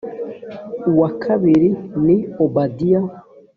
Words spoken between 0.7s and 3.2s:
uwa kabiri ni obadiya